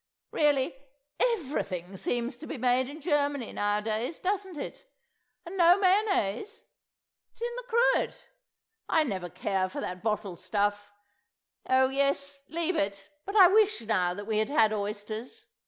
Really, 0.31 0.75
everything 1.19 1.95
seems 1.95 2.35
to 2.37 2.47
be 2.47 2.57
made 2.57 2.89
in 2.89 3.01
Germany 3.01 3.53
nowadays, 3.53 4.17
doesn't 4.19 4.57
it? 4.57 4.89
And 5.45 5.55
no 5.55 5.77
mayonnaise...? 5.77 6.63
It's 7.31 7.41
in 7.43 7.55
the 7.57 7.65
cruet? 7.69 8.15
I 8.89 9.03
never 9.03 9.29
care 9.29 9.69
for 9.69 9.79
that 9.79 10.01
bottled 10.01 10.39
stuff.... 10.39 10.91
Oh, 11.69 11.89
yes, 11.89 12.39
leave 12.49 12.75
it; 12.77 13.11
but 13.27 13.35
I 13.35 13.45
wish 13.49 13.81
now 13.81 14.15
that 14.15 14.25
we 14.25 14.39
had 14.39 14.49
had 14.49 14.73
oysters. 14.73 15.45